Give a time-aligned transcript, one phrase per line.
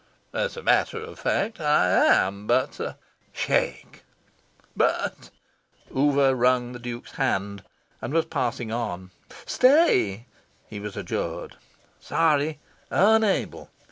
[0.33, 2.79] "As a matter of fact, I am, but"
[3.33, 4.03] "Shake!"
[4.75, 5.29] "But"
[5.95, 7.61] Oover wrung the Duke's hand,
[8.01, 9.11] and was passing on.
[9.45, 10.25] "Stay!"
[10.67, 11.55] he was adjured.
[11.99, 12.57] "Sorry,
[12.89, 13.69] unable.